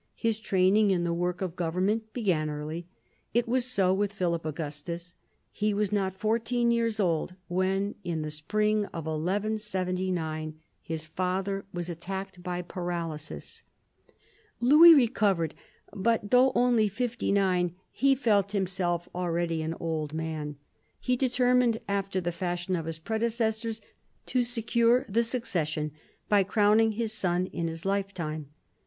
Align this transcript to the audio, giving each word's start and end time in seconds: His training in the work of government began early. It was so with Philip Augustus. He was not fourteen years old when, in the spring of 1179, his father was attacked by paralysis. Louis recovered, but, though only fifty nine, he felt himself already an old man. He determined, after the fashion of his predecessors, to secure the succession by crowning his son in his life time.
His 0.15 0.39
training 0.39 0.89
in 0.89 1.03
the 1.03 1.13
work 1.13 1.41
of 1.43 1.55
government 1.55 2.11
began 2.11 2.49
early. 2.49 2.87
It 3.35 3.47
was 3.47 3.65
so 3.65 3.93
with 3.93 4.11
Philip 4.11 4.45
Augustus. 4.47 5.13
He 5.51 5.75
was 5.75 5.91
not 5.91 6.15
fourteen 6.17 6.71
years 6.71 6.99
old 6.99 7.35
when, 7.47 7.93
in 8.03 8.23
the 8.23 8.31
spring 8.31 8.85
of 8.87 9.05
1179, 9.05 10.55
his 10.81 11.05
father 11.05 11.65
was 11.71 11.87
attacked 11.87 12.41
by 12.41 12.63
paralysis. 12.63 13.61
Louis 14.59 14.95
recovered, 14.95 15.53
but, 15.93 16.31
though 16.31 16.51
only 16.55 16.87
fifty 16.89 17.31
nine, 17.31 17.75
he 17.91 18.15
felt 18.15 18.53
himself 18.53 19.07
already 19.13 19.61
an 19.61 19.75
old 19.79 20.15
man. 20.15 20.55
He 20.99 21.15
determined, 21.15 21.79
after 21.87 22.19
the 22.19 22.31
fashion 22.31 22.75
of 22.75 22.87
his 22.87 22.97
predecessors, 22.97 23.81
to 24.25 24.41
secure 24.43 25.05
the 25.07 25.23
succession 25.23 25.91
by 26.27 26.41
crowning 26.43 26.93
his 26.93 27.13
son 27.13 27.45
in 27.53 27.67
his 27.67 27.85
life 27.85 28.15
time. 28.15 28.47